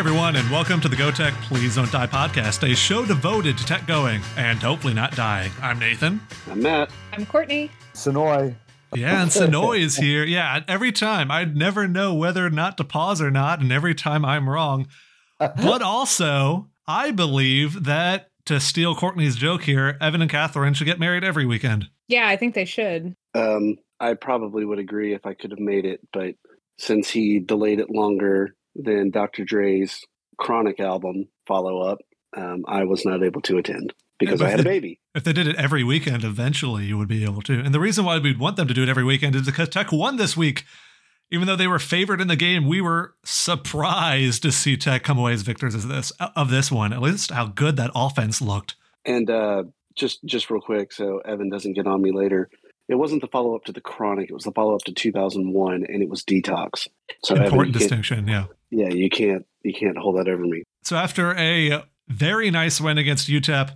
[0.00, 3.66] everyone, and welcome to the Go Tech Please Don't Die podcast, a show devoted to
[3.66, 5.52] tech going and hopefully not dying.
[5.60, 6.22] I'm Nathan.
[6.50, 6.90] I'm Matt.
[7.12, 7.70] I'm Courtney.
[7.92, 8.54] Sanoe.
[8.94, 10.24] Yeah, and Sanoe is here.
[10.24, 13.94] Yeah, every time I never know whether or not to pause or not, and every
[13.94, 14.88] time I'm wrong.
[15.38, 20.98] But also, I believe that to steal Courtney's joke here, Evan and Catherine should get
[20.98, 21.90] married every weekend.
[22.08, 23.14] Yeah, I think they should.
[23.34, 26.36] Um, I probably would agree if I could have made it, but
[26.78, 29.44] since he delayed it longer than Dr.
[29.44, 30.04] Dre's
[30.38, 31.98] Chronic album follow up,
[32.36, 35.00] um, I was not able to attend because Yeah, I had a baby.
[35.14, 37.60] If they did it every weekend, eventually you would be able to.
[37.60, 39.90] And the reason why we'd want them to do it every weekend is because Tech
[39.92, 40.64] won this week.
[41.32, 45.18] Even though they were favored in the game, we were surprised to see Tech come
[45.18, 46.92] away as victors of this of this one.
[46.92, 48.74] At least how good that offense looked.
[49.04, 52.48] And uh, just just real quick, so Evan doesn't get on me later.
[52.88, 55.74] It wasn't the follow up to the Chronic; it was the follow up to 2001,
[55.88, 56.88] and it was Detox.
[57.24, 58.46] So Evan, Important can't- distinction, yeah.
[58.70, 60.62] Yeah, you can't you can't hold that over me.
[60.84, 63.74] So after a very nice win against UTEP,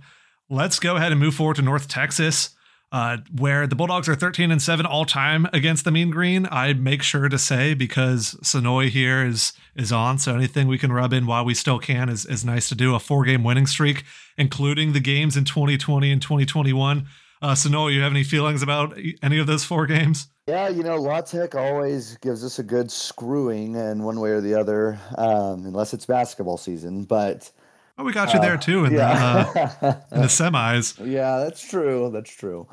[0.49, 2.55] let's go ahead and move forward to North Texas,
[2.91, 6.47] uh, where the Bulldogs are 13 and 7 all time against the Mean Green.
[6.49, 10.91] I make sure to say because Sanoe here is is on, so anything we can
[10.91, 12.95] rub in while we still can is, is nice to do.
[12.95, 14.03] A four game winning streak,
[14.37, 17.05] including the games in 2020 and 2021.
[17.41, 20.27] Uh, Sanoe, you have any feelings about any of those four games?
[20.47, 24.41] Yeah, you know, La Tech always gives us a good screwing in one way or
[24.41, 27.03] the other, um, unless it's basketball season.
[27.03, 27.51] But
[27.97, 30.99] Oh, we got you there uh, too in, the, uh, in the semis.
[31.03, 32.11] yeah, that's true.
[32.13, 32.67] That's true.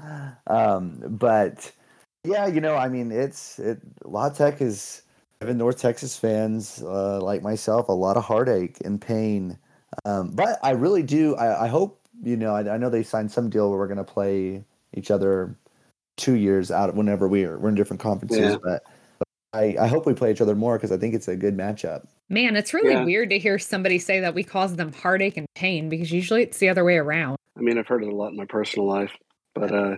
[0.48, 1.72] Um, but
[2.24, 3.78] yeah, you know, I mean, it's it.
[4.04, 5.02] La Tech is
[5.40, 9.56] giving North Texas fans uh, like myself a lot of heartache and pain.
[10.04, 11.36] Um, but I really do.
[11.36, 12.54] I, I hope you know.
[12.54, 14.62] I, I know they signed some deal where we're going to play
[14.94, 15.56] each other
[16.16, 18.38] two years out whenever we are we're in different conferences.
[18.38, 18.56] Yeah.
[18.62, 18.82] But,
[19.18, 21.56] but I, I hope we play each other more because I think it's a good
[21.56, 22.06] matchup.
[22.28, 23.04] Man, it's really Yeah.
[23.04, 26.58] weird to hear somebody say that we cause them heartache and pain because usually it's
[26.58, 27.36] the other way around.
[27.56, 29.12] I mean, I've heard it a lot in my personal life,
[29.54, 29.96] but uh,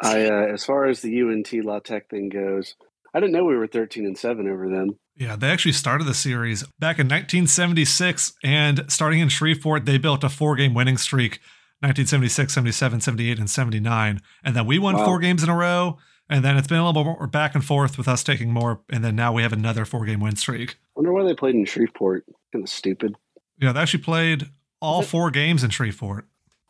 [0.00, 2.76] I, uh, as far as the UNT La Tech thing goes,
[3.12, 4.96] I didn't know we were thirteen and seven over them.
[5.16, 10.24] Yeah, they actually started the series back in 1976, and starting in Shreveport, they built
[10.24, 11.38] a four game winning streak
[11.84, 14.20] 1976, 77, 78, and 79.
[14.42, 15.04] And then we won Wow.
[15.04, 15.98] four games in a row.
[16.30, 18.80] And then it's been a little more back and forth with us taking more.
[18.90, 20.76] And then now we have another four game win streak.
[20.96, 22.24] I wonder why they played in Shreveport.
[22.52, 23.14] Kind of stupid.
[23.60, 24.48] Yeah, they actually played
[24.80, 26.26] all it- four games in Shreveport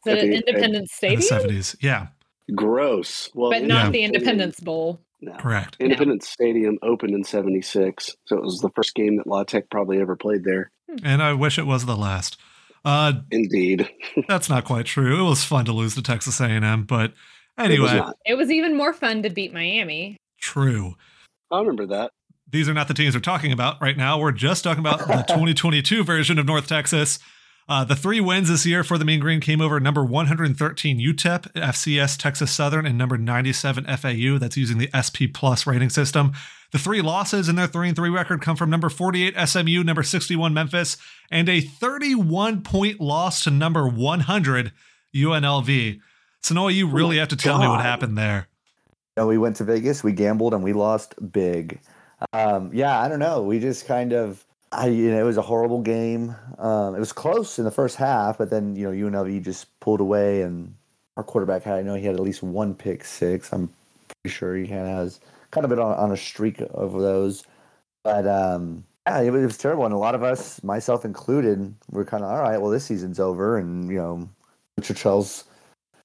[0.07, 1.51] Is it I an think- Independence in the Stadium?
[1.51, 1.77] 70s.
[1.81, 2.07] Yeah,
[2.55, 3.31] Gross.
[3.35, 3.91] Well, But not Yeah.
[3.91, 5.01] the Independence Bowl.
[5.23, 5.33] No.
[5.39, 5.77] correct.
[5.81, 9.99] Independence Stadium opened in '76, so it was the first game that La Tech probably
[9.99, 10.71] ever played there.
[10.91, 10.97] Hmm.
[11.07, 12.37] And I wish it was the last.
[12.84, 13.89] Uh, Indeed,
[14.28, 15.25] that's not quite true.
[15.27, 17.12] It was fun to lose to Texas A&M, but
[17.59, 18.11] It was anyway.
[18.27, 20.17] It was even more fun to beat Miami.
[20.41, 20.94] true.
[21.50, 22.11] I remember that.
[22.50, 24.19] these are not the teams we're talking about right now.
[24.19, 27.19] We're just talking about the 2022 version of North Texas.
[27.67, 31.53] Uh, the three wins this year for the Mean Green came over number 113 UTEP,
[31.53, 34.39] FCS Texas Southern, and number 97 FAU.
[34.39, 36.33] That's using the SP Plus rating system.
[36.73, 40.03] The three losses in their 3 and 3 record come from number 48 SMU, number
[40.03, 40.99] 61 Memphis,
[41.31, 44.73] and a 31 point loss to number 100
[45.15, 46.01] UNLV.
[46.43, 48.49] Sanoe, you really have to tell me what happened there.
[49.17, 51.81] You know, we went to Vegas, we gambled, and we lost big.
[52.33, 53.43] Um, yeah, I don't know.
[53.43, 56.35] We just kind of, I, you know, it was a horrible game.
[56.59, 60.01] Um, it was close in the first half, but then you know UNLV just pulled
[60.01, 60.75] away, and
[61.17, 63.53] our quarterback had, I know he had at least one pick six.
[63.53, 63.73] I'm
[64.23, 65.21] pretty sure he kind of has
[65.51, 67.45] kind of been on, on a streak of those.
[68.03, 71.75] But um, yeah, it was, it was terrible, and a lot of us, myself included,
[71.91, 72.61] were kind of all right.
[72.61, 74.29] Well, this season's over, and you know,
[74.83, 75.45] Churchill's,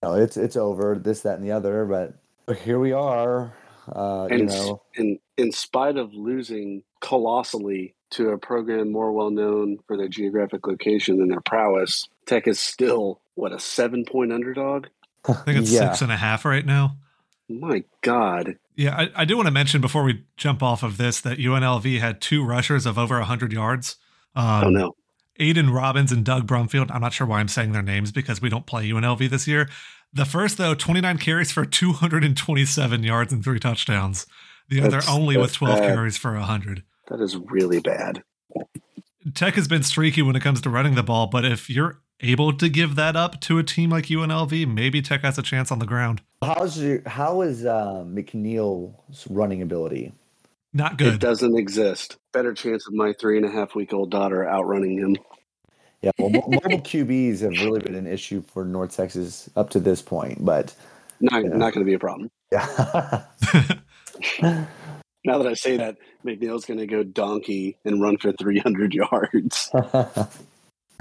[0.04, 0.96] you know, it's it's over.
[0.96, 2.14] This, that, and the other, but
[2.46, 3.52] but here we are.
[3.92, 9.12] Uh, you And s- know, in in spite of losing colossally to a program more
[9.12, 14.06] well known for their geographic location than their prowess, Tech is still what a seven
[14.06, 14.88] point underdog.
[15.28, 15.90] I think it's yeah.
[15.90, 16.98] six and a half right now.
[17.50, 21.20] My God, Yeah, I, I do want to mention before we jump off of this
[21.22, 23.96] that UNLV had two rushers of over 100 yards.
[24.36, 24.96] Um, oh no,
[25.40, 26.92] Aidan Robbins and Doug Brumfield.
[26.92, 29.70] I'm not sure why I'm saying their names because we don't play UNLV this year.
[30.14, 34.26] The first, though, 29 carries for 227 yards and three touchdowns.
[34.68, 35.94] The other only with 12 bad.
[35.96, 36.84] carries for 100.
[37.10, 38.24] That is really bad.
[39.34, 42.52] Tech has been streaky when it comes to running the ball, but if you're able
[42.54, 45.80] to give that up to a team like UNLV, maybe Tech has a chance on
[45.80, 46.22] the ground.
[46.42, 50.14] how's your how is uh, McNeil's running ability?
[50.74, 51.16] Not good.
[51.16, 52.18] It doesn't exist.
[52.32, 55.18] Better chance of my three and a half week old daughter outrunning him.
[56.02, 60.02] Yeah, well, mobile QBs have really been an issue for North Texas up to this
[60.02, 60.74] point, but
[61.20, 61.50] Not Yeah.
[61.50, 62.30] not going to be a problem.
[62.52, 63.26] yeah,
[65.26, 69.70] Now that I say that, McNeil's going to go donkey and run for 300 yards.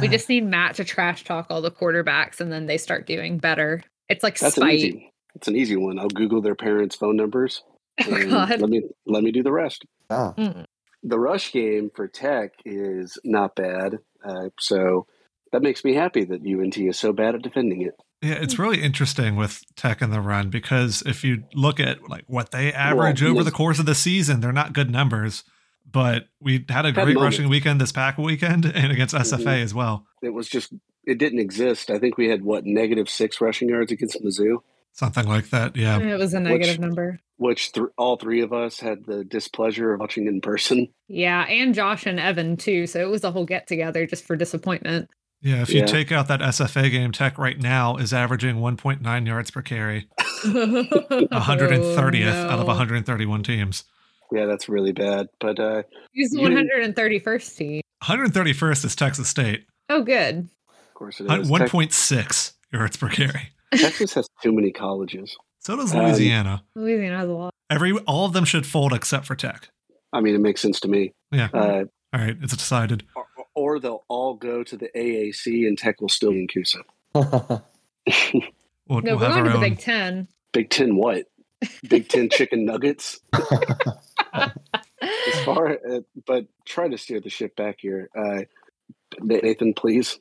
[0.01, 3.39] We just need Matt to trash talk all the quarterbacks and then they start doing
[3.39, 3.83] better.
[4.09, 5.13] It's like That's an easy.
[5.35, 5.99] It's an easy one.
[5.99, 7.63] I'll Google their parents' phone numbers.
[8.07, 8.61] Oh, and God.
[8.61, 9.85] Let me let me do the rest.
[10.11, 10.67] oh, Mm.
[11.03, 15.09] The rush game for Tech is not bad, uh, so
[15.51, 17.95] that makes me happy that UNT is so bad at defending it.
[18.23, 22.25] Yeah, it's really interesting with Tech in the run because if you look at like
[22.27, 25.45] what they average Well, over the course of the season, they're not good numbers.
[25.91, 27.39] But we had a Had great moments.
[27.39, 29.63] rushing weekend this pack weekend and against SFA Mhm.
[29.63, 30.05] as well.
[30.23, 30.73] It was just
[31.07, 31.91] it didn't exist.
[31.91, 34.59] I think we had what negative six rushing yards against Mizzou,
[34.93, 35.77] Something like that.
[35.77, 35.99] Yeah.
[36.01, 37.21] It was a negative number.
[37.37, 40.89] which th- all three of us had the displeasure of watching in person.
[41.07, 42.89] Yeah, and Josh and Evan too.
[42.89, 45.09] So it was a whole get together just for disappointment.
[45.41, 45.63] Yeah.
[45.63, 45.87] If you Yeah.
[45.87, 50.09] take out that SFA game, Tech right now is averaging 1.9 yards per carry,
[50.45, 53.85] 130th out of 131 teams.
[54.33, 55.29] Yeah, that's really bad.
[55.41, 55.83] But uh,
[56.13, 57.81] He's the 131st team.
[58.03, 60.49] 131st is Texas State, Oh, good.
[60.69, 63.51] of course, it Hun- 1.6 yards per carry.
[63.75, 65.37] Texas has too many colleges.
[65.61, 66.65] So does Um, Louisiana.
[66.75, 67.55] Louisiana has a lot.
[67.71, 69.69] Every all of them should fold except for Tech.
[70.13, 71.13] I mean, it makes sense to me.
[71.33, 71.49] Yeah.
[71.53, 71.85] Uh,
[72.15, 73.05] All right, it's decided.
[73.59, 77.63] Or, or they'll all go to the AAC, and Tech will still be in CUSA.
[78.89, 79.69] We'll, No, we'll we're going to our the.
[79.69, 80.29] Big Ten.
[80.53, 81.27] Big Ten, what?
[81.87, 83.21] Big Ten chicken nuggets.
[83.35, 84.51] As
[85.45, 88.09] far, uh, but try to steer the ship back here.
[88.17, 88.45] Uh,
[89.21, 90.19] Nathan, please.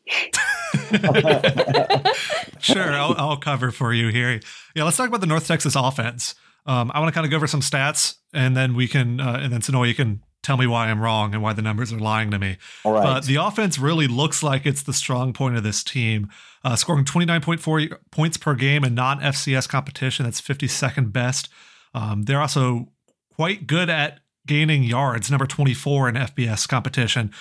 [2.60, 4.42] sure, I'll, I'll cover for you here.
[4.76, 6.36] Yeah, let's talk about the North Texas offense.
[6.66, 9.40] Um, I want to kind of go over some stats, and then we can, uh,
[9.42, 12.00] and then Sanoe, you can tell me why I'm wrong and why the numbers are
[12.00, 12.56] lying to me.
[12.86, 13.04] All right.
[13.04, 16.30] But the offense really looks like it's the strong point of this team,
[16.64, 20.24] uh, scoring 29.4 points per game in non FCS competition.
[20.24, 21.50] That's 52nd best.
[21.94, 22.94] Um, they're also
[23.36, 27.34] quite good at gaining yards, number 24 in FBS competition.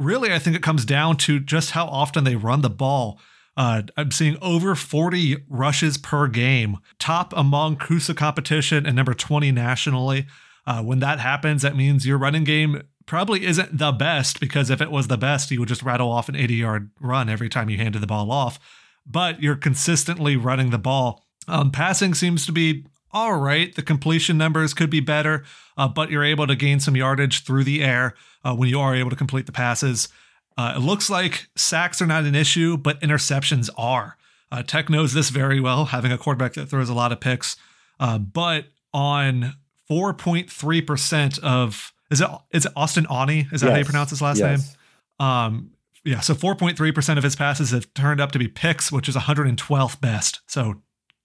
[0.00, 3.20] Really, I think it comes down to just how often they run the ball.
[3.58, 9.52] Uh, I'm seeing over 40 rushes per game, top among CUSA competition and number 20
[9.52, 10.26] nationally.
[10.68, 14.82] Uh, when that happens, that means your running game probably isn't the best because if
[14.82, 17.70] it was the best, you would just rattle off an 80 yard run every time
[17.70, 18.60] you handed the ball off.
[19.06, 21.24] But you're consistently running the ball.
[21.48, 23.74] Um, passing seems to be all right.
[23.74, 25.42] The completion numbers could be better,
[25.78, 28.12] uh, but you're able to gain some yardage through the air
[28.44, 30.10] uh, when you are able to complete the passes.
[30.58, 34.18] Uh, it looks like sacks are not an issue, but interceptions are.
[34.52, 37.56] Uh, Tech knows this very well, having a quarterback that throws a lot of picks.
[37.98, 39.54] Uh, but on
[39.90, 43.46] 4.3% of is it is it Austin Aune?
[43.52, 43.86] Is that how you Yes.
[43.86, 44.76] pronounce his last Yes.
[45.20, 45.26] name?
[45.26, 45.70] Um,
[46.04, 50.00] yeah, so 4.3% of his passes have turned up to be picks, which is 112th
[50.00, 50.40] best.
[50.46, 50.82] So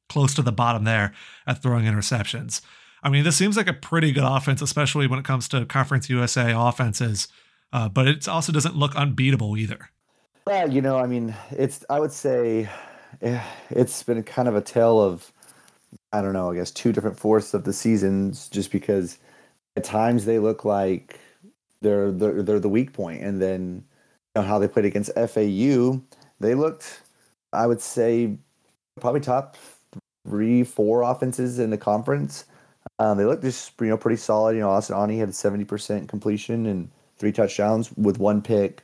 [0.10, 1.14] close to the bottom there
[1.48, 2.62] at throwing interceptions.
[3.02, 6.10] I mean, this seems like a pretty good offense, especially when it comes to Conference
[6.10, 7.28] USA offenses.
[7.72, 9.90] Uh, but it also doesn't look unbeatable either.
[10.46, 12.70] Well, you know, I mean, it's I would say
[13.22, 15.33] eh, it's been kind of a tale of
[16.14, 19.18] I don't know, I guess two different fourths of the seasons just because
[19.76, 21.20] at times they look like
[21.82, 23.84] they're they're, they're the weak point and then
[24.36, 26.02] you know how they played against FAU,
[26.40, 27.02] they looked
[27.52, 28.38] I would say
[29.02, 29.58] probably top
[30.28, 32.46] 3 4 offenses in the conference.
[33.00, 34.56] Um, they looked just you know pretty solid.
[34.56, 38.84] You know, Austin Aune had a 70% completion and three touchdowns with one pick.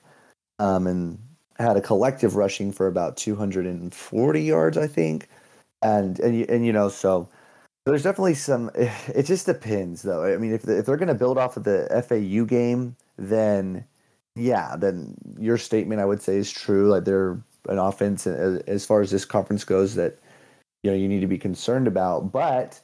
[0.59, 1.19] Um, and
[1.59, 5.27] had a collective rushing for about 240 yards, I think.
[5.81, 7.29] And and and you know, so
[7.86, 8.71] there's definitely some.
[9.15, 10.24] It just depends, though.
[10.24, 13.86] I mean, if if they're going to build off of the FAU game, then
[14.36, 16.89] yeah, then your statement I would say is true.
[16.89, 20.19] Like they're an offense as, as far as this conference goes that
[20.83, 22.31] you know you need to be concerned about.
[22.31, 22.79] But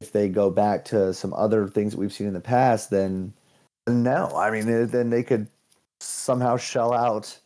[0.00, 3.32] if they go back to some other things that we've seen in the past, then
[3.86, 4.26] no.
[4.36, 5.48] I mean, then they could
[6.00, 7.38] somehow shell out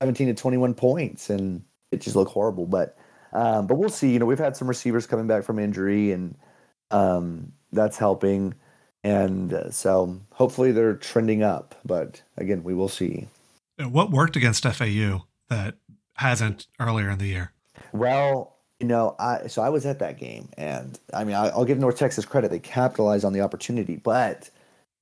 [0.00, 2.96] 17 to 21 points and it just look horrible but
[3.32, 6.36] um, but we'll see you know we've had some receivers coming back from injury and
[6.90, 8.54] um, that's helping.
[9.02, 13.28] And uh, so hopefully they're trending up but again we will see.
[13.78, 15.76] What worked against FAU that
[16.16, 17.52] hasn't earlier in the year?
[17.92, 21.64] well you know i so i was at that game and i mean I, i'll
[21.64, 22.50] give north texas credit.
[22.50, 24.50] They capitalized on the opportunity but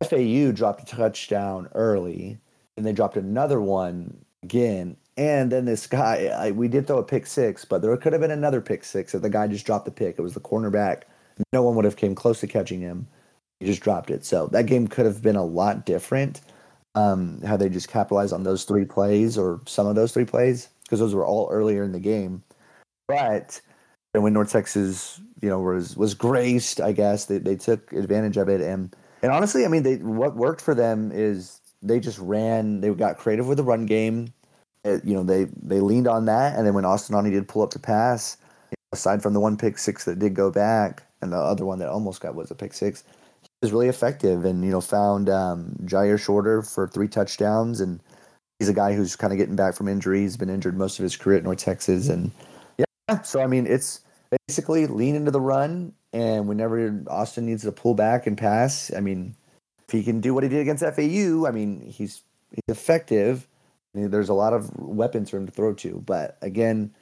[0.03, 2.39] fau dropped a touchdown early
[2.77, 7.03] and they dropped another one again and then this guy I, we did throw a
[7.03, 9.85] pick six but there could have been another pick six if the guy just dropped
[9.85, 10.19] the pick.
[10.19, 11.03] It was the cornerback.
[11.53, 13.07] No one would have came close to catching him.
[13.61, 14.25] He just dropped it.
[14.25, 16.41] So that game could have been a lot different
[16.95, 20.69] um, how they just capitalized on those three plays or some of those three plays
[20.83, 22.43] because those were all earlier in the game.
[23.07, 23.61] But
[24.15, 28.37] and when North Texas, you know, was was graced, I guess they, they took advantage
[28.37, 32.19] of it, and And honestly, I mean, they what worked for them is they just
[32.19, 32.81] ran.
[32.81, 34.33] They got creative with the run game.
[34.85, 37.63] It, you know, they they leaned on that, and then when Austin Aune did pull
[37.63, 38.37] up to pass,
[38.93, 41.89] aside from the one pick six that did go back, and the other one that
[41.89, 43.05] almost got was a pick six,
[43.43, 48.01] he was really effective, and you know, found um, Jyaire Shorter for three touchdowns, and
[48.59, 50.21] he's a guy who's kind of getting back from injury.
[50.21, 52.31] He's been injured most of his career at North Texas, and
[52.79, 54.01] yeah, so I mean, it's
[54.47, 59.01] basically lean into the run, and whenever Austin needs to pull back and pass, I
[59.01, 59.35] mean,
[59.89, 63.48] if he can do what he did against FAU, I mean, he's he's effective.
[63.99, 66.95] I mean, there's a lot of weapons for him to throw to, but again,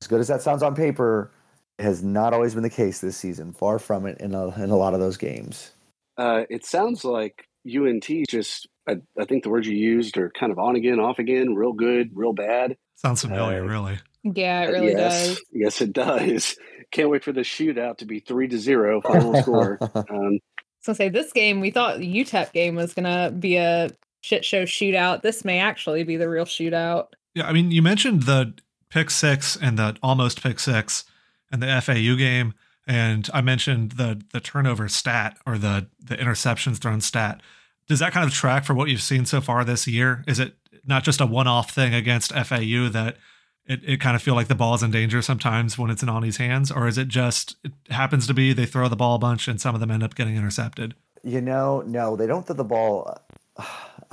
[0.00, 1.32] as good as that sounds on paper,
[1.78, 3.52] it has not always been the case this season.
[3.52, 5.72] Far from it in a, in a lot of those games.
[6.16, 10.52] Uh, it sounds like UNT just, I, I, think the words you used are kind
[10.52, 12.76] of on again, off again, real good, real bad.
[12.94, 13.98] Sounds familiar, uh, really.
[14.22, 15.42] Yeah, it really yes, does.
[15.52, 16.56] Yes, it does.
[16.92, 19.78] Can't wait for the shootout to be three to zero final score.
[20.08, 20.38] Um,
[20.80, 23.90] so say this game, we thought the UTEP game was gonna be a
[24.24, 25.20] shit show shootout.
[25.20, 27.08] This may actually be the real shootout.
[27.34, 28.54] Yeah, I mean, you mentioned the
[28.88, 31.04] pick six and the almost pick six
[31.52, 32.54] and the FAU game,
[32.86, 37.42] and I mentioned the the turnover stat or the the interceptions thrown stat.
[37.86, 40.24] Does that kind of track for what you've seen so far this year?
[40.26, 40.54] Is it
[40.86, 43.18] not just a one off thing against FAU that
[43.66, 46.38] it, it kind of feel like the ball's in danger sometimes when it's in Aune's
[46.38, 49.48] hands, or is it just it happens to be they throw the ball a bunch
[49.48, 50.94] and some of them end up getting intercepted?
[51.22, 53.18] You know, no, they don't throw the ball.
[53.56, 53.64] Uh,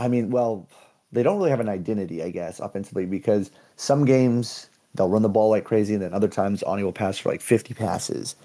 [0.01, 0.67] I mean, well,
[1.12, 5.29] they don't really have an identity, I guess, offensively because some games they'll run the
[5.29, 8.36] ball like crazy, and then other times Aune will pass for like 50 passes.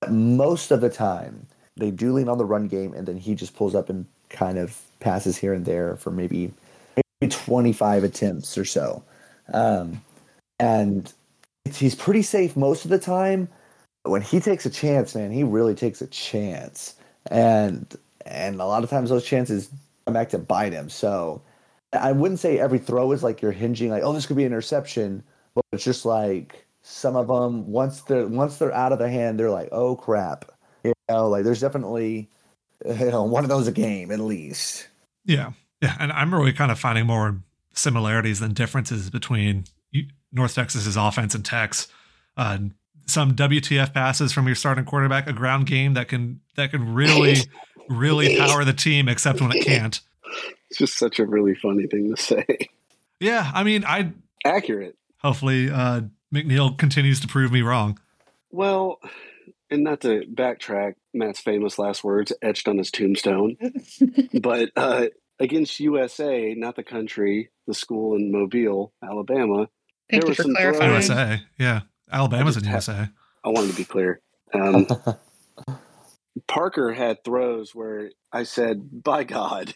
[0.00, 1.46] But most of the time,
[1.78, 4.58] they do lean on the run game, and then he just pulls up and kind
[4.58, 6.52] of passes here and there for maybe
[7.22, 9.02] maybe 25 attempts or so.
[9.54, 10.02] Um,
[10.58, 11.10] and
[11.64, 13.48] he's pretty safe most of the time.
[14.02, 16.94] When he takes a chance, man, he really takes a chance,
[17.30, 17.86] and
[18.26, 19.70] and a lot of times those chances
[20.16, 20.88] back to bite him.
[20.88, 21.42] So
[21.92, 24.52] I wouldn't say every throw is like you're hinging like, oh, this could be an
[24.52, 25.22] interception,
[25.54, 29.38] but it's just like some of them once they're once they're out of the hand,
[29.38, 30.46] they're like, oh crap,
[30.84, 32.30] you know, like there's definitely
[32.86, 34.88] you know one of those a game at least.
[35.26, 37.38] Yeah, yeah, and I'm really kind of finding more
[37.74, 39.64] similarities than differences between
[40.32, 41.88] North Texas's offense and Tex.
[42.38, 42.58] Uh,
[43.06, 47.36] some WTF passes from your starting quarterback, a ground game that can that can really
[47.88, 50.00] really power the team, except when it can't.
[50.70, 52.44] It's just such a really funny thing to say.
[53.20, 54.12] Yeah, I mean, I
[54.44, 54.96] accurate.
[55.22, 56.02] Hopefully, uh,
[56.34, 57.98] McNeil continues to prove me wrong.
[58.50, 59.00] Well,
[59.70, 63.56] and not to backtrack, Matt's famous last words etched on his tombstone,
[64.40, 65.06] but uh,
[65.38, 69.68] against USA, not the country, the school in Mobile, Alabama,
[70.10, 70.92] Thank there you for clarifying.
[70.92, 73.08] USA, yeah, Alabama's in USA.
[73.44, 74.20] I wanted to be clear.
[74.54, 74.86] Um,
[76.48, 79.74] Parker had throws where I said, by God,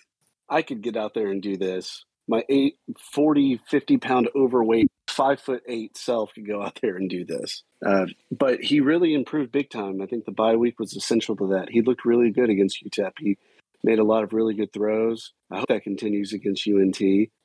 [0.48, 2.04] I could get out there and do this.
[2.28, 2.76] My eight,
[3.12, 7.62] 40, 50 pound overweight, five foot eight self could go out there and do this.
[7.84, 10.00] Uh, but he really improved big time.
[10.00, 11.70] I think the bye week was essential to that.
[11.70, 13.12] He looked really good against UTEP.
[13.18, 13.38] He
[13.82, 15.32] made a lot of really good throws.
[15.50, 17.00] I hope that continues against UNT.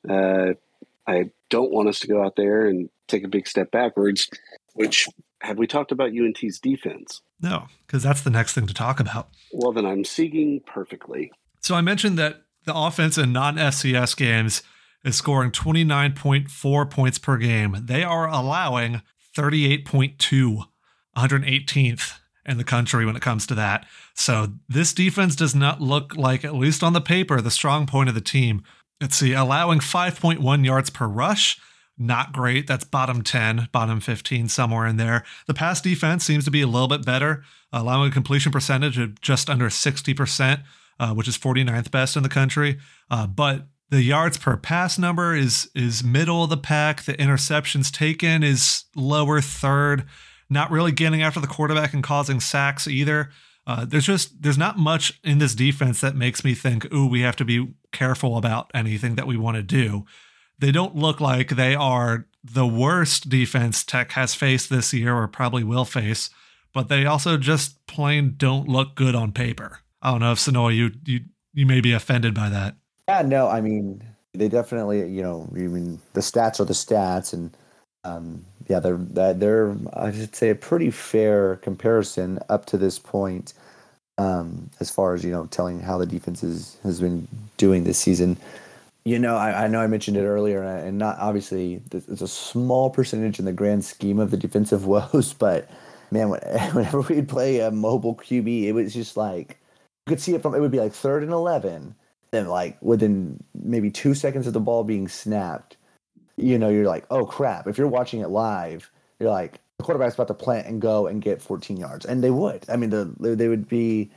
[0.08, 0.54] Uh,
[1.06, 4.28] I don't want us to go out there and take a big step backwards,
[4.74, 5.06] which
[5.46, 7.22] have we talked about UNT's defense?
[7.40, 9.28] No, because that's the next thing to talk about.
[9.52, 11.30] Well, then I'm seeking perfectly.
[11.60, 14.62] So I mentioned that the offense in non FCS games
[15.04, 17.76] is scoring 29.4 points per game.
[17.80, 19.02] They are allowing
[19.36, 20.64] 38.2,
[21.16, 23.86] 118th in the country when it comes to that.
[24.14, 28.08] So this defense does not look like, at least on the paper, the strong point
[28.08, 28.62] of the team.
[29.00, 31.58] Let's see, allowing 5.1 yards per rush.
[31.98, 32.66] Not great.
[32.66, 35.24] That's bottom 10, bottom 15, somewhere in there.
[35.46, 39.20] The pass defense seems to be a little bit better, allowing a completion percentage of
[39.20, 40.62] just under 60%,
[41.00, 42.78] uh, which is 49th best in the country.
[43.10, 47.04] Uh, but the yards per pass number is is middle of the pack.
[47.04, 50.04] The interceptions taken is lower third.
[50.50, 53.30] Not really getting after the quarterback and causing sacks either.
[53.66, 57.20] Uh, there's just there's not much in this defense that makes me think, ooh, we
[57.20, 60.04] have to be careful about anything that we want to do.
[60.58, 65.28] They don't look like they are the worst defense Tech has faced this year or
[65.28, 66.30] probably will face,
[66.72, 69.80] but they also just plain don't look good on paper.
[70.02, 71.20] I don't know if Sanoe, you you
[71.52, 72.76] you may be offended by that.
[73.08, 74.02] Yeah, no, I mean
[74.34, 77.56] they definitely, you know, I mean the stats are the stats, and
[78.04, 78.98] um, yeah, they're
[79.34, 83.54] they're I should say a pretty fair comparison up to this point,
[84.18, 87.98] um, as far as you know, telling how the defense is, has been doing this
[87.98, 88.36] season.
[89.06, 92.90] You know, I, I know I mentioned it earlier, and not obviously it's a small
[92.90, 95.70] percentage in the grand scheme of the defensive woes, but
[96.10, 96.30] man,
[96.72, 99.60] whenever we'd play a mobile QB, it was just like
[100.06, 101.94] you could see it from it would be like third and eleven,
[102.32, 105.76] then like within maybe two seconds of the ball being snapped,
[106.36, 107.68] you know, you're like, oh crap.
[107.68, 111.22] If you're watching it live, you're like, the quarterback's about to plant and go and
[111.22, 112.64] get 14 yards, and they would.
[112.68, 114.10] I mean, the they would be.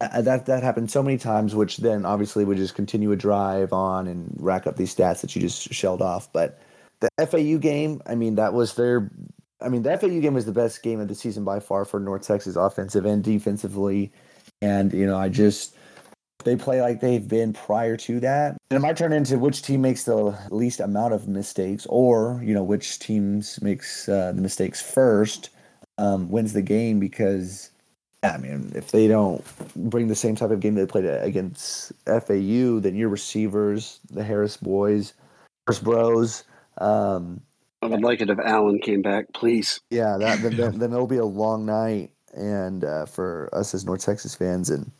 [0.00, 4.06] That that happened so many times, which then obviously would just continue a drive on
[4.06, 6.32] and rack up these stats that you just shelled off.
[6.32, 6.60] But
[7.00, 9.10] the FAU game, I mean, that was their.
[9.60, 11.98] I mean, the FAU game was the best game of the season by far for
[11.98, 14.12] North Texas offensive and defensively,
[14.62, 15.74] and you know, I just
[16.44, 18.56] they play like they've been prior to that.
[18.70, 22.54] And it might turn into which team makes the least amount of mistakes, or you
[22.54, 25.50] know, which teams makes uh, the mistakes first
[25.98, 27.70] um, wins the game because
[28.22, 29.44] I mean, if they don't
[29.76, 34.56] bring the same type of game they played against FAU, then your receivers, the Harris
[34.56, 35.14] boys,
[35.66, 36.44] Harris Bros.
[36.78, 37.40] Um,
[37.80, 39.80] I would like it if Allen came back, please.
[39.90, 43.84] Yeah, that then, then, then it'll be a long night, and uh, for us as
[43.84, 44.90] North Texas fans, and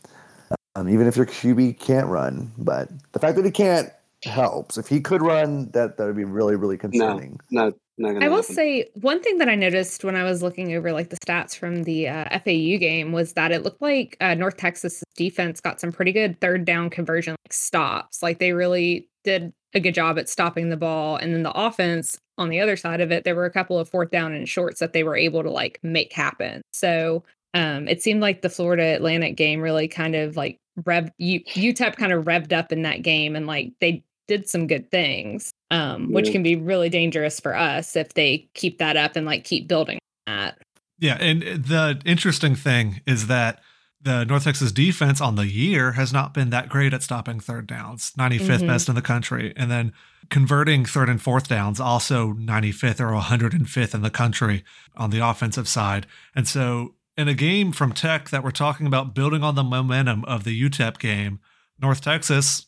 [0.77, 3.91] um, even if your QB can't run, but the fact that he can't
[4.25, 4.79] helps.
[4.79, 7.41] If he could run, that that would be really really concerning.
[7.51, 7.75] No, gonna
[8.05, 8.55] I will happen.
[8.55, 11.83] say one thing that I noticed when I was looking over like the stats from
[11.83, 15.93] the uh, FAU game was that it looked like uh, North Texas defense got some
[15.93, 18.23] pretty good third down conversion like stops.
[18.23, 22.19] Like they really did a good job at stopping the ball, and then the offense
[22.39, 24.81] on the other side of it, there were a couple of fourth down and shorts
[24.81, 26.63] that they were able to like make happen.
[26.73, 27.25] So
[27.55, 31.97] um, it seemed like the Florida Atlantic game really kind of like rev U- UTEP
[31.97, 36.13] kind of revved up in that game, and like they did some good things, um,
[36.13, 39.67] which can be really dangerous for us if they keep that up and like keep
[39.67, 40.59] building that.
[41.01, 43.61] Yeah, and the interesting thing is that
[44.01, 47.67] the North Texas defense on the year has not been that great at stopping third
[47.67, 48.69] downs, 95th Mhm.
[48.69, 49.53] best in the country.
[49.57, 49.93] And then
[50.31, 54.63] converting third and fourth downs, also 95th or 105th in the country
[54.97, 56.07] on the offensive side.
[56.35, 60.25] And so, in a game from Tech that we're talking about building on the momentum
[60.27, 61.41] of the UTEP game,
[61.81, 62.67] North Texas,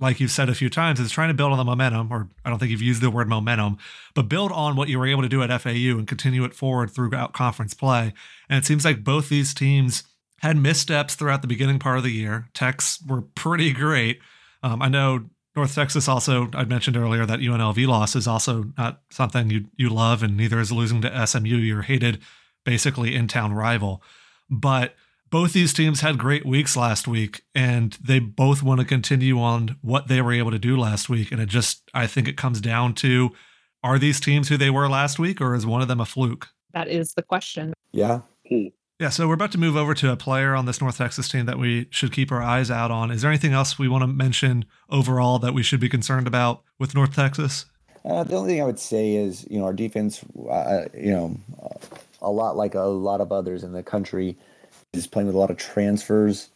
[0.00, 2.50] like you've said a few times, is trying to build on the momentum, or I
[2.50, 3.78] don't think you've used the word momentum,
[4.14, 6.90] but build on what you were able to do at FAU and continue it forward
[6.90, 8.14] throughout conference play.
[8.48, 10.04] And it seems like both these teams
[10.40, 12.48] had missteps throughout the beginning part of the year.
[12.54, 14.20] Techs were pretty great.
[14.62, 19.02] Um, I know North Texas also, I mentioned earlier that UNLV loss is also not
[19.10, 22.20] something you, you love, and neither is losing to SMU, your hated,
[22.64, 24.02] basically in town rival.
[24.48, 24.94] But
[25.30, 29.76] both these teams had great weeks last week, and they both want to continue on
[29.80, 31.30] what they were able to do last week.
[31.32, 33.30] And it just, I think it comes down to
[33.82, 36.48] are these teams who they were last week, or is one of them a fluke?
[36.72, 37.72] That is the question.
[37.92, 38.20] Yeah,
[39.00, 41.46] Yeah, so we're about to move over to a player on this North Texas team
[41.46, 43.10] that we should keep our eyes out on.
[43.10, 46.62] Is there anything else we want to mention overall that we should be concerned about
[46.78, 47.64] with North Texas?
[48.04, 51.36] Uh, the only thing I would say is, you know, our defense, uh, you know,
[52.20, 54.36] a lot like a lot of others in the country,
[54.92, 56.50] is playing with a lot of transfers,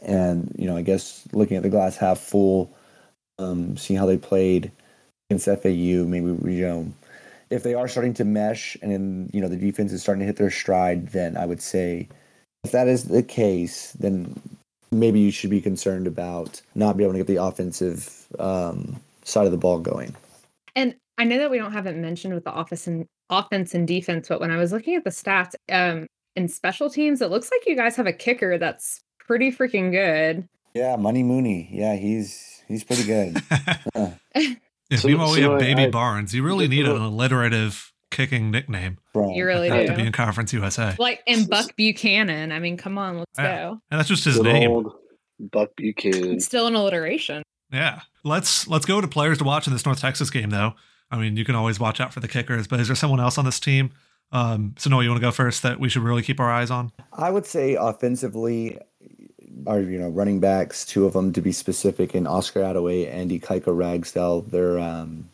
[0.00, 2.72] and you know, I guess looking at the glass half full,
[3.38, 4.70] um, seeing how they played
[5.30, 6.92] against FAU, maybe you know,
[7.50, 10.26] if they are starting to mesh and then you know the defense is starting to
[10.26, 12.08] hit their stride, then I would say,
[12.64, 14.40] if that is the case, then
[14.90, 19.46] maybe you should be concerned about not being able to get the offensive um, side
[19.46, 20.14] of the ball going.
[20.76, 23.88] And I know that we don't have it mentioned with the office and offense and
[23.88, 27.50] defense, but when I was looking at the stats um, in special teams, it looks
[27.50, 30.48] like you guys have a kicker that's pretty freaking good.
[30.74, 31.68] Yeah, Money Mooney.
[31.72, 33.42] Yeah, he's he's pretty good.
[34.90, 36.34] Yeah, So- meanwhile, we so have Baby I- Barnes.
[36.34, 39.34] You really need an alliterative kicking nickname Bro.
[39.34, 39.86] You really do.
[39.86, 40.94] to be in Conference USA.
[40.98, 42.52] Like and Buck Buchanan.
[42.52, 43.56] I mean, come on, let's Yeah.
[43.56, 43.80] go.
[43.90, 44.84] And that's just his Good name.
[45.40, 46.34] Buck Buchanan.
[46.34, 47.42] It's still an alliteration.
[47.72, 48.00] Yeah.
[48.22, 50.74] Let's let's go to players to watch in this North Texas game though.
[51.10, 53.38] I mean, you can always watch out for the kickers, but is there someone else
[53.38, 53.92] on this team?
[54.32, 56.90] Um, Sanoe, you want to go first that we should really keep our eyes on?
[57.12, 58.78] I would say offensively,
[59.66, 63.38] our you know running backs, two of them to be specific, and Oscar Adaway Andy
[63.38, 64.42] Ikaika Ragsdale.
[64.42, 65.28] They're um,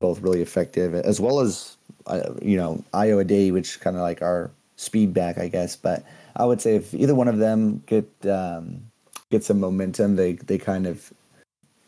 [0.00, 4.22] both really effective, as well as uh, you know Ayo Adeyi, which kind of like
[4.22, 5.74] our speed back, I guess.
[5.74, 6.04] But
[6.36, 8.82] I would say if either one of them get um,
[9.30, 11.12] get some momentum, they they kind of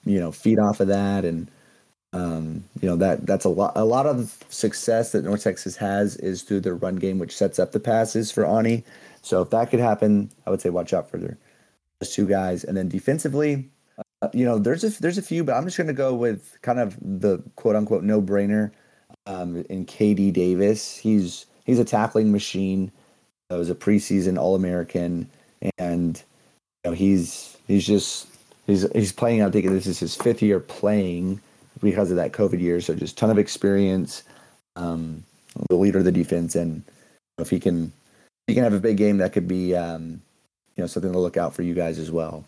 [0.04, 1.48] you know feed off of that and
[2.16, 3.72] um, you know that that's a lot.
[3.76, 7.58] A lot of success that North Texas has is through their run game, which sets
[7.58, 8.82] up the passes for Aune.
[9.22, 11.36] So if that could happen, I would say watch out for their
[12.00, 12.64] those two guys.
[12.64, 13.68] And then defensively,
[14.22, 16.56] uh, you know, there's a there's a few, but I'm just going to go with
[16.62, 18.70] kind of the quote unquote no brainer
[19.26, 20.96] um, in KD Davis.
[20.96, 22.90] He's he's a tackling machine.
[23.50, 25.28] He was a preseason All American,
[25.76, 26.22] and
[26.84, 28.26] you know he's he's just
[28.66, 29.42] he's he's playing.
[29.42, 31.40] I think this is his fifth year playing
[31.80, 32.80] because of that COVID year.
[32.80, 34.22] So just ton of experience.
[34.76, 35.24] Um,
[35.70, 36.82] the leader of the defense, and
[37.38, 37.92] if he can,
[38.46, 40.20] he can have a big game that could be, um,
[40.76, 42.44] you know something to look out for you guys as well.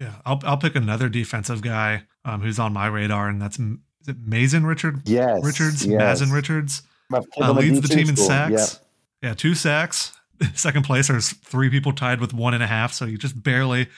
[0.00, 4.08] Yeah, I'll I'll pick another defensive guy um, who's on my radar, and that's is
[4.08, 5.08] it Mason Richard?
[5.08, 6.20] Yes, Richards, yes.
[6.20, 6.82] Mason Richards
[7.12, 8.80] uh, leads the team in school, sacks.
[9.22, 9.28] yeah.
[9.28, 10.12] Yeah, two sacks.
[10.54, 13.88] Second place, there's three people tied with one and a half, so he just barely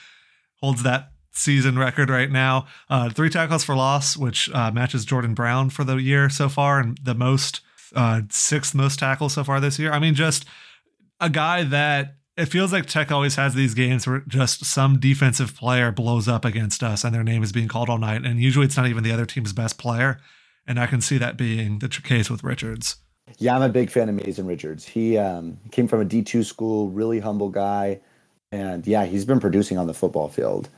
[0.61, 2.67] holds that season record right now.
[2.89, 6.79] Uh, three tackles for loss, which uh, matches Jordan Brown for the year so far,
[6.79, 7.61] and the most
[7.95, 9.91] uh, sixth most tackles so far this year.
[9.91, 10.45] I mean, just
[11.19, 15.55] a guy that it feels like Tech always has these games where just some defensive
[15.55, 18.65] player blows up against us, and their name is being called all night, and usually
[18.65, 20.19] it's not even the other team's best player.
[20.65, 22.97] And I can see that being the case with Richards.
[23.37, 24.85] Yeah, I'm a big fan of Mason Richards.
[24.85, 27.99] He um, came from a D2 school, really humble guy,
[28.51, 30.69] and yeah, he's been producing on the football field.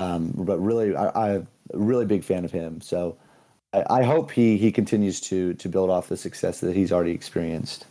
[0.00, 2.80] Um, but really, I, I'm a really big fan of him.
[2.80, 3.16] So
[3.72, 7.12] I, I hope he he continues to to build off the success that he's already
[7.12, 7.86] experienced.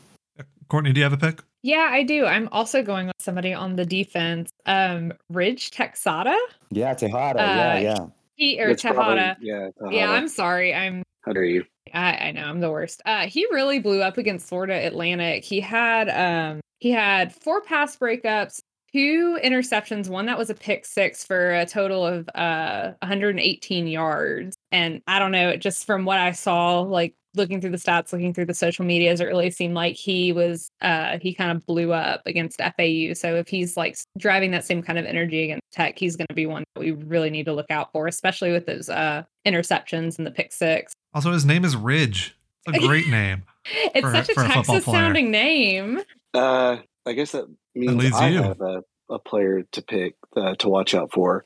[0.69, 1.41] Courtney, do you have a pick?
[1.61, 2.25] Yeah, I do.
[2.25, 4.49] I'm also going with somebody on the defense.
[4.65, 6.35] Um, Ridge Texada.
[6.71, 7.39] Yeah, Tejada.
[7.39, 8.05] yeah, Uh, yeah.
[8.35, 9.37] He or It's probably- Tejada.
[9.41, 10.73] yeah, Yeah, I'm sorry.
[10.73, 11.65] I'm How dare you?
[11.93, 13.01] I, I know I'm the worst.
[13.05, 15.43] Uh, he really blew up against Florida Atlantic.
[15.43, 18.61] He had um he had four pass breakups,
[18.93, 24.55] two interceptions, one that was a pick six for a total of uh 118 yards.
[24.71, 28.33] And I don't know, just from what I saw, like looking through the stats, looking
[28.33, 31.93] through the social medias, it really seemed like he was uh he kind of blew
[31.93, 33.13] up against FAU.
[33.13, 36.35] So if he's like driving that same kind of energy against Tech, he's going to
[36.35, 40.17] be one that we really need to look out for, especially with those uh interceptions
[40.17, 40.93] and the pick six.
[41.13, 42.35] Also, his name is Ridge.
[42.67, 43.43] It's a great name.
[43.65, 46.01] It's for- such a for a Texas sounding name.
[46.33, 46.77] Uh,
[47.09, 47.45] I guess that
[47.75, 48.43] means leaves I you.
[48.43, 51.45] have a, a player to pick uh, to watch out for.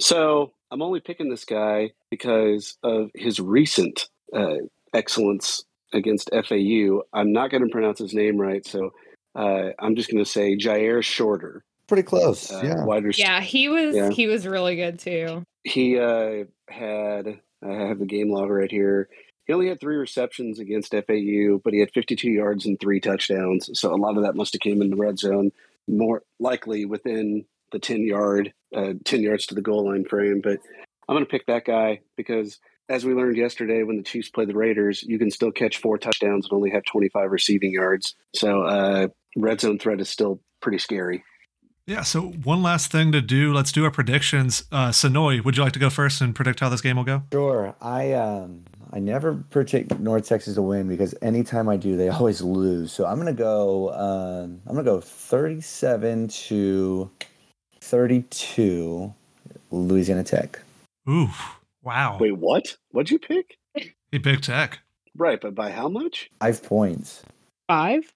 [0.00, 4.56] So I'm only picking this guy because of his recent uh,
[4.92, 7.02] excellence against FAU.
[7.12, 8.92] I'm not going to pronounce his name right, so
[9.34, 12.50] uh, I'm just going to say Jair Shorter, Pretty close.
[12.50, 12.84] uh, yeah.
[12.84, 13.28] wide receiver.
[13.28, 14.10] Yeah, he was Yeah.
[14.10, 15.44] he was really good too.
[15.64, 19.08] He uh, had I have the game log right here.
[19.46, 23.70] He only had three receptions against FAU, but he had 52 yards and three touchdowns.
[23.78, 25.52] So a lot of that must have came in the red zone,
[25.86, 30.40] more likely within the 10 yard, uh, 10 yards to the goal line frame.
[30.42, 30.58] But
[31.08, 34.46] I'm going to pick that guy because, as we learned yesterday, when the Chiefs play
[34.46, 38.16] the Raiders, you can still catch four touchdowns and only have 25 receiving yards.
[38.34, 41.22] So uh, red zone threat is still pretty scary.
[41.86, 42.02] Yeah.
[42.02, 43.52] So one last thing to do.
[43.52, 44.64] Let's do our predictions.
[44.72, 47.22] Uh, Sanoe, would you like to go first and predict how this game will go?
[47.32, 47.76] Sure.
[47.80, 52.40] I um I never predict North Texas to win because anytime I do, they always
[52.42, 52.92] lose.
[52.92, 53.92] So I'm gonna go.
[53.92, 57.10] Um, I'm gonna go 37 to
[57.80, 59.14] 32.
[59.70, 60.60] Louisiana Tech.
[61.08, 61.56] Oof!
[61.82, 62.18] wow.
[62.20, 62.76] Wait, what?
[62.90, 63.58] What'd you pick?
[64.10, 64.80] He picked Tech.
[65.16, 66.30] Right, but by how much?
[66.40, 67.22] Five points.
[67.68, 68.12] Five.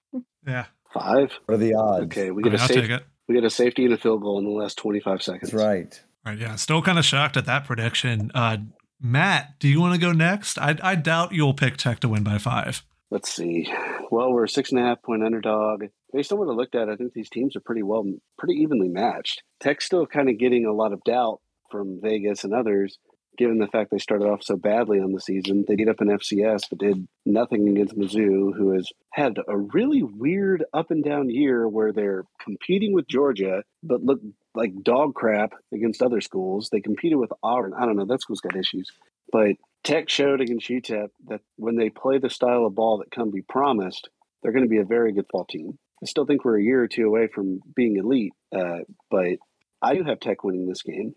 [0.47, 0.65] Yeah.
[0.93, 1.31] Five.
[1.45, 2.05] What are the odds?
[2.05, 4.21] Okay, we I get mean, a I'll safe, we get a safety and a field
[4.21, 5.51] goal in the last 25 seconds.
[5.51, 6.01] That's right.
[6.25, 6.37] Right.
[6.37, 6.55] Yeah.
[6.55, 8.31] Still kind of shocked at that prediction.
[8.35, 8.57] Uh,
[9.01, 10.59] Matt, do you want to go next?
[10.59, 12.83] I, I doubt you'll pick Tech to win by five.
[13.09, 13.67] Let's see.
[14.11, 15.85] Well, we're a six and a half point underdog.
[16.13, 18.05] Based on what I looked at, I think these teams are pretty well,
[18.37, 19.41] pretty evenly matched.
[19.59, 21.39] Tech's still kind of getting a lot of doubt
[21.71, 22.99] from Vegas and others,
[23.37, 25.65] given the fact they started off so badly on the season.
[25.67, 30.03] They beat up in FCS, but did nothing against Mizzou, who has had a really
[30.03, 34.19] weird up and down year where they're competing with Georgia, but look
[34.53, 36.69] like dog crap against other schools.
[36.71, 37.73] They competed with Auburn.
[37.77, 38.05] I don't know.
[38.05, 38.91] That school's got issues.
[39.31, 43.31] But Tech showed against UTEP that when they play the style of ball that can
[43.31, 44.09] be promised,
[44.43, 45.77] they're going to be a very good fall team.
[46.03, 49.37] I still think we're a year or two away from being elite, uh, but
[49.81, 51.13] I do have Tech winning this game.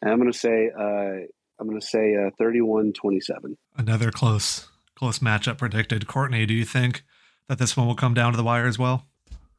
[0.00, 1.26] And I'm going to say uh,
[1.60, 3.56] I'm going to say uh, 31-27.
[3.76, 6.06] Another close, close matchup predicted.
[6.06, 7.02] Courtney, do you think
[7.48, 9.06] that this one will come down to the wire as well?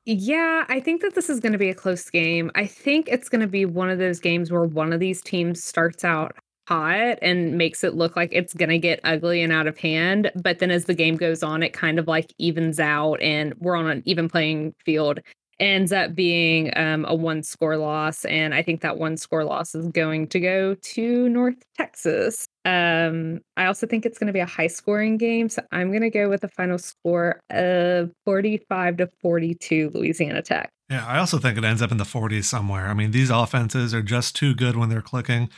[0.05, 2.49] Yeah, I think that this is going to be a close game.
[2.55, 5.63] I think it's going to be one of those games where one of these teams
[5.63, 6.35] starts out
[6.67, 10.31] hot and makes it look like it's going to get ugly and out of hand.
[10.41, 13.75] But then as the game goes on, it kind of like evens out and we're
[13.75, 15.19] on an even playing field.
[15.59, 18.25] Ends up being um, a one score loss.
[18.25, 22.47] And I think that one score loss is going to go to North Texas.
[22.65, 25.49] Um, I also think it's going to be a high scoring game.
[25.49, 30.71] So I'm going to go with a final score of 45 to 42 Louisiana Tech.
[30.89, 32.87] Yeah, I also think it ends up in the 40s somewhere.
[32.87, 35.49] I mean, these offenses are just too good when they're clicking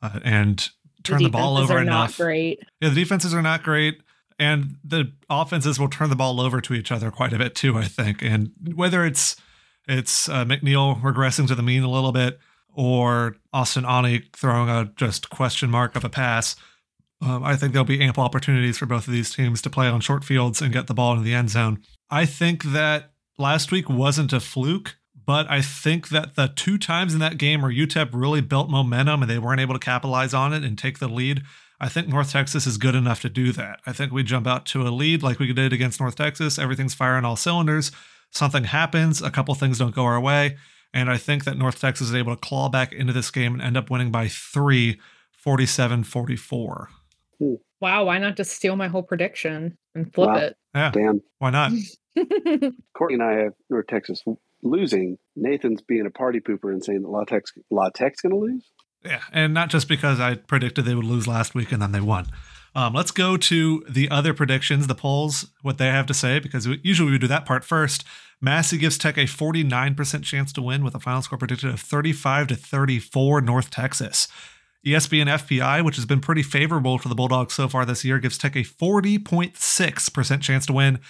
[0.00, 0.68] uh, and
[1.02, 2.18] turn the, ball over are enough.
[2.18, 2.60] Not great.
[2.80, 4.02] Yeah, the defenses are not great,
[4.38, 7.76] and the offenses will turn the ball over to each other quite a bit too.
[7.76, 9.36] I think, and whether it's
[9.88, 12.38] it's uh, McNeil regressing to the mean a little bit,
[12.72, 16.54] or Austin Aune throwing a just question mark of a pass,
[17.20, 20.00] um, I think there'll be ample opportunities for both of these teams to play on
[20.00, 21.82] short fields and get the ball into the end zone.
[22.10, 24.96] I think that last week wasn't a fluke,
[25.28, 29.20] But I think that the two times in that game where UTEP really built momentum
[29.20, 31.42] and they weren't able to capitalize on it and take the lead,
[31.78, 33.80] I think North Texas is good enough to do that.
[33.84, 36.58] I think we jump out to a lead like we did against North Texas.
[36.58, 37.92] Everything's firing all cylinders.
[38.30, 40.56] Something happens, a couple things don't go our way.
[40.94, 43.62] And I think that North Texas is able to claw back into this game and
[43.62, 45.00] end up winning by three,
[45.32, 46.88] 47 44.
[47.80, 50.36] Wow, why not just steal my whole prediction and flip Wow.
[50.36, 50.56] it?
[50.74, 51.20] Yeah, Damn.
[51.38, 51.72] why not?
[52.96, 54.22] Courtney and I have North Texas
[54.62, 55.16] losing.
[55.36, 58.68] Nathan's being a party pooper and saying that La Tex La Tech's going to lose.
[59.04, 62.00] Yeah, and not just because I predicted they would lose last week and then they
[62.00, 62.26] won.
[62.74, 66.66] Um, let's go to the other predictions, the polls, what they have to say, because
[66.82, 68.04] usually we do that part first.
[68.40, 72.48] Massey gives Tech a 49% chance to win with a final score predicted of 35
[72.48, 74.28] to 34 North Texas.
[74.86, 78.38] ESPN FPI, which has been pretty favorable for the Bulldogs so far this year, gives
[78.38, 81.00] Tech a 40.6% chance to win.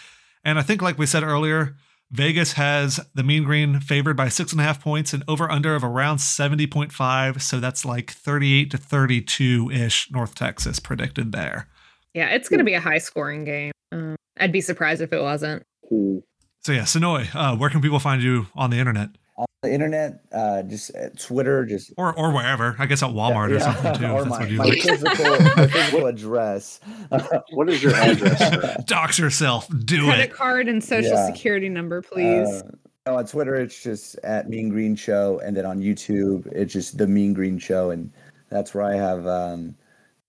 [0.43, 1.77] And I think, like we said earlier,
[2.11, 5.75] Vegas has the Mean Green favored by six and a half points and over under
[5.75, 7.41] of around 70.5.
[7.43, 11.69] So that's like 38 to 32 ish North Texas predicted there.
[12.15, 13.73] yeah, it's going to be a high scoring game.
[13.93, 15.65] Um, I'd be surprised if it wasn't.
[15.91, 20.21] So yeah, Sanoe, uh, where can people find you on the internet On the internet,
[20.33, 22.75] uh, just at Twitter, just or or wherever?
[22.79, 24.07] I guess at Walmart or something too.
[24.11, 24.83] or if that's my, what you my like.
[24.83, 25.25] physical,
[25.57, 26.81] my physical address.
[27.53, 28.39] What is your address?
[28.39, 28.77] sir?
[28.87, 29.69] Dox yourself.
[29.85, 30.31] Do Credit it.
[30.31, 31.27] Credit card and social Yeah.
[31.27, 32.49] security number, please.
[32.49, 32.63] Uh,
[33.07, 36.99] no, on Twitter, it's just at Mean Green Show, and then on YouTube, it's just
[36.99, 38.13] the Mean Green Show, and
[38.51, 39.75] that's where I have um,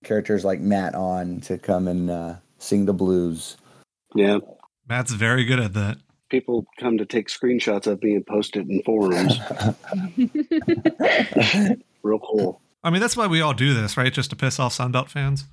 [0.04, 3.56] characters like Matt on to come and uh, sing the blues.
[4.14, 4.38] yeah.
[4.88, 5.98] Matt's very good at that.
[6.30, 9.38] People come to take screenshots of me and post it in forums.
[12.02, 12.60] Real cool.
[12.82, 14.12] I mean, that's why we all do this, right?
[14.12, 15.44] Just to piss off Sunbelt fans.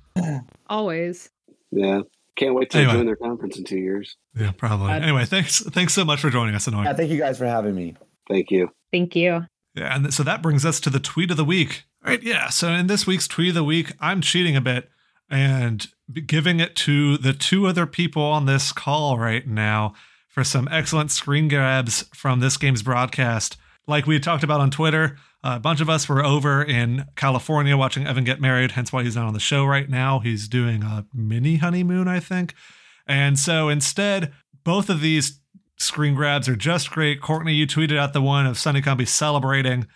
[0.68, 1.30] Always.
[1.70, 2.00] Yeah.
[2.36, 2.92] Can't wait to Anyway.
[2.94, 4.16] join their conference in two years.
[4.38, 4.92] Yeah, probably.
[4.92, 6.84] Uh, Anyway, thanks thanks so much for joining us, Sanoe.
[6.84, 7.96] yeah, thank you guys for having me.
[8.28, 8.70] Thank you.
[8.92, 9.44] Thank you.
[9.74, 11.84] Yeah, and so that brings us to the tweet of the week.
[12.04, 12.48] All right, yeah.
[12.48, 14.88] So in this week's tweet of the week, I'm cheating a bit
[15.28, 15.88] and
[16.26, 19.94] giving it to the two other people on this call right now
[20.28, 23.56] for some excellent screen grabs from this game's broadcast.
[23.86, 28.06] Like we talked about on Twitter, a bunch of us were over in California watching
[28.06, 30.18] Evan get married, hence why he's not on the show right now.
[30.18, 32.54] He's doing a mini honeymoon, I think.
[33.06, 34.32] And so instead,
[34.64, 35.40] both of these
[35.78, 37.20] screen grabs are just great.
[37.22, 39.86] Courtney, you tweeted out the one of Sonny Cumbie celebrating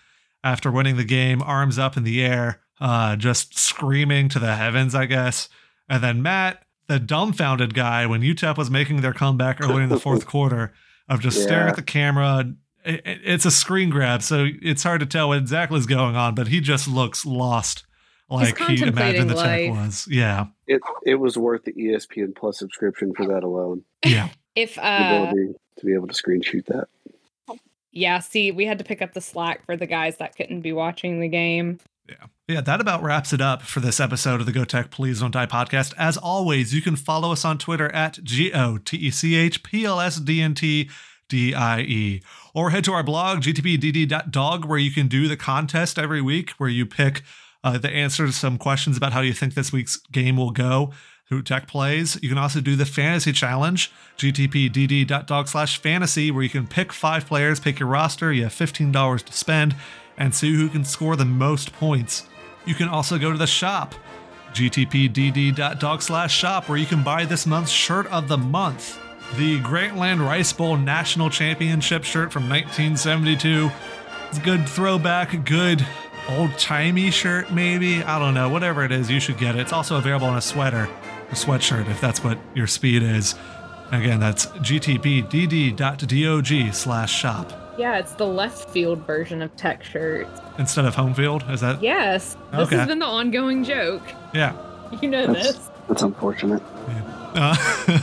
[0.43, 4.95] after winning the game, arms up in the air, uh, just screaming to the heavens,
[4.95, 5.49] I guess.
[5.89, 10.01] And then Matt, the dumbfounded guy, when UTEP was making their comeback early in the
[10.07, 10.73] fourth quarter,
[11.09, 12.53] of just staring at the camera.
[12.85, 16.17] It- it- it's a screen grab, so it's hard to tell what exactly is going
[16.17, 17.85] on, but he just looks lost,
[18.29, 20.09] like he imagined the tech was.
[20.11, 23.83] Yeah, It it was worth the ESPN Plus subscription for that alone.
[24.05, 24.29] yeah.
[24.55, 26.89] If The uh ability to be able to screen shoot that.
[27.91, 30.73] yeah, see, we had to pick up the slack for the guys that couldn't be
[30.73, 31.79] watching the game.
[32.49, 32.61] Yeah.
[32.61, 35.47] That about wraps it up for this episode of the Go Tech Please Don't Die
[35.47, 35.95] podcast.
[35.97, 39.63] As always, you can follow us on Twitter at G O T E C H
[39.63, 40.91] P L S D N T
[41.29, 42.23] D I E.
[42.53, 46.69] Or head to our blog, gtpdd.dog, where you can do the contest every week where
[46.69, 47.23] you pick
[47.65, 50.93] uh, the answer to some questions about how you think this week's game will go.
[51.31, 52.19] Who Tech plays.
[52.23, 57.25] You can also do the fantasy challenge, gtpdd.dog slash fantasy, where you can pick five
[57.25, 58.31] players, pick your roster.
[58.31, 59.75] You have $15 to spend
[60.19, 62.27] and see who can score the most points.
[62.65, 63.95] You can also go to the shop,
[64.53, 68.99] gtpdd.dog slash shop, where you can buy this month's shirt of the month.
[69.37, 73.71] The Grantland Rice Bowl National Championship shirt from 1972.
[74.29, 75.87] It's a good throwback, good
[76.29, 78.03] old timey shirt, maybe.
[78.03, 78.49] I don't know.
[78.49, 79.61] Whatever it is, you should get it.
[79.61, 80.89] It's also available in a sweater,
[81.31, 83.35] a sweatshirt, if that's what your speed is.
[83.91, 87.62] Again, that's gtpdd.dog slash shop.
[87.79, 90.41] Yeah, it's the left field version of tech shirts.
[90.59, 91.83] Instead of home field, is that?
[91.83, 92.37] Yes.
[92.53, 92.77] This Okay.
[92.77, 94.03] has been the ongoing joke.
[94.35, 94.57] Yeah.
[95.01, 95.71] You know That's, this.
[95.89, 96.63] that's unfortunate.
[97.35, 97.57] Uh,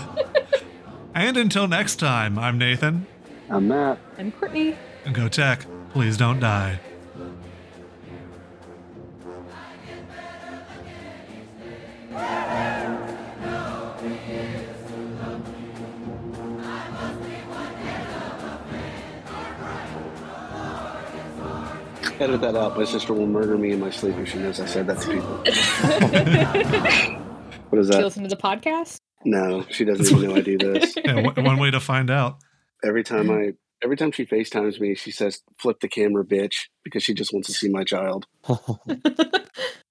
[1.13, 3.05] and until next time, I'm Nathan.
[3.47, 3.99] I'm Matt.
[4.17, 4.75] I'm Courtney.
[5.05, 5.67] And go tech.
[5.91, 6.79] Please don't die.
[22.19, 22.75] Edit that out.
[22.77, 25.07] My sister will murder me in my sleep if she knows I said that to
[25.07, 25.43] people.
[27.69, 28.03] What is She that?
[28.03, 28.97] listen to the podcast?
[29.25, 30.95] No, she doesn't even know I do this.
[31.05, 32.37] Yeah, w- one way to find out.
[32.83, 33.53] Every time I,
[33.83, 37.47] every time she FaceTimes me, she says, "Flip the camera, bitch," because she just wants
[37.47, 38.25] to see my child.